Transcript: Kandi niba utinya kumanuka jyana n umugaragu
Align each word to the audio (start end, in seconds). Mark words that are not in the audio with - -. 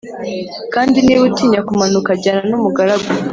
Kandi 0.73 0.97
niba 1.05 1.23
utinya 1.29 1.61
kumanuka 1.67 2.09
jyana 2.23 2.45
n 2.49 2.53
umugaragu 2.59 3.09